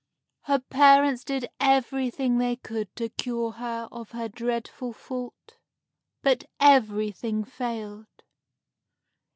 Her 0.45 0.57
parents 0.57 1.23
did 1.23 1.47
everything 1.59 2.39
they 2.39 2.55
could 2.55 2.89
to 2.95 3.09
cure 3.09 3.51
her 3.51 3.87
of 3.91 4.09
her 4.13 4.27
dreadful 4.27 4.93
fault, 4.93 5.57
but 6.23 6.45
everything 6.59 7.43
failed. 7.45 8.07